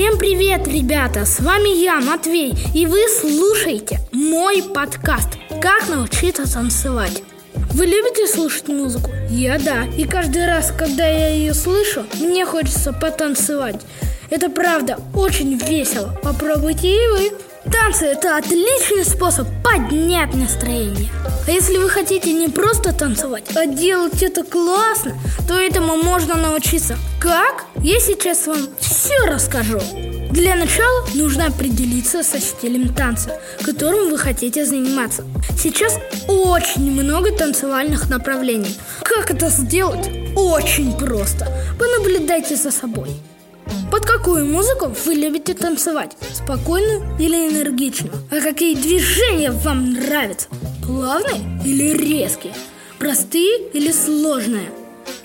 [0.00, 1.26] Всем привет, ребята!
[1.26, 5.28] С вами я, Матвей, и вы слушаете мой подкаст
[5.60, 7.22] «Как научиться танцевать».
[7.74, 9.10] Вы любите слушать музыку?
[9.28, 9.84] Я да.
[9.98, 13.82] И каждый раз, когда я ее слышу, мне хочется потанцевать.
[14.30, 16.18] Это правда очень весело.
[16.22, 17.32] Попробуйте и вы.
[17.64, 21.10] Танцы– это отличный способ поднять настроение.
[21.46, 25.12] А если вы хотите не просто танцевать, а делать это классно,
[25.46, 26.96] то этому можно научиться.
[27.20, 27.66] Как?
[27.82, 29.78] Я сейчас вам все расскажу.
[30.30, 35.24] Для начала нужно определиться со стилем танца, которым вы хотите заниматься.
[35.58, 38.74] Сейчас очень много танцевальных направлений.
[39.02, 40.08] Как это сделать?
[40.34, 41.46] Очень просто.
[41.78, 43.10] Понаблюдайте за собой.
[43.90, 46.16] Под какую музыку вы любите танцевать?
[46.32, 48.12] Спокойную или энергичную?
[48.30, 50.48] А какие движения вам нравятся?
[50.84, 52.54] Плавные или резкие?
[52.98, 54.70] Простые или сложные?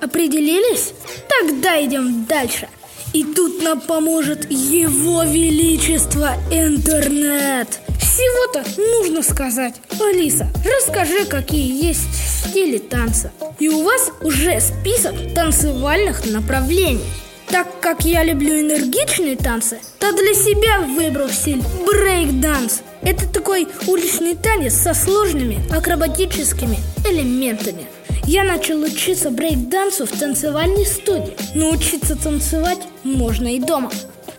[0.00, 0.92] Определились?
[1.28, 2.68] Тогда идем дальше.
[3.12, 7.80] И тут нам поможет Его Величество Интернет.
[8.00, 9.74] Всего-то нужно сказать.
[10.00, 12.08] Алиса, расскажи, какие есть
[12.48, 13.32] стили танца.
[13.58, 17.04] И у вас уже список танцевальных направлений.
[17.54, 22.82] Так как я люблю энергичные танцы, то для себя выбрал стиль брейк-данс.
[23.00, 27.86] Это такой уличный танец со сложными акробатическими элементами.
[28.24, 31.36] Я начал учиться брейк-дансу в танцевальной студии.
[31.54, 33.92] Научиться танцевать можно и дома.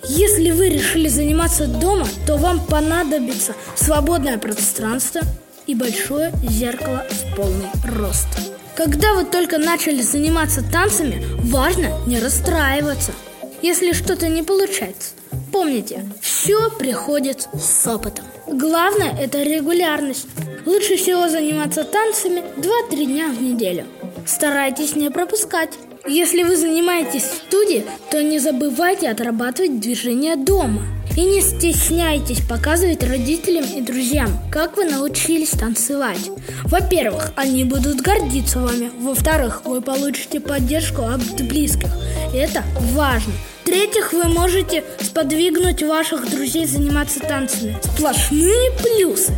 [0.10, 5.22] Если вы решили заниматься дома, то вам понадобится свободное пространство
[5.68, 8.28] и большое зеркало в полный рост.
[8.76, 13.14] Когда вы только начали заниматься танцами, важно не расстраиваться.
[13.62, 15.14] Если что-то не получается,
[15.54, 18.26] помните, все приходит с опытом.
[18.48, 20.28] Главное– это регулярность.
[20.66, 23.86] Лучше всего заниматься танцами 2-3 дня в неделю.
[24.26, 25.72] Старайтесь не пропускать.
[26.06, 30.82] Если вы занимаетесь в студии, то не забывайте отрабатывать движения дома–
[31.16, 36.30] и не стесняйтесь показывать родителям и друзьям, как вы научились танцевать.
[36.64, 38.92] Во-первых, они будут гордиться вами.
[39.00, 41.90] Во-вторых, вы получите поддержку от близких.
[42.34, 43.34] Это важно.
[43.64, 47.78] В-третьих, вы можете сподвигнуть ваших друзей заниматься танцами.
[47.84, 49.34] Сплошные плюсы.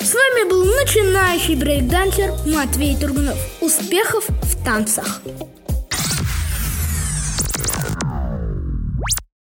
[0.00, 3.36] С вами был начинающий брейкдансер Матвей Тургунов.
[3.60, 5.20] Успехов в танцах!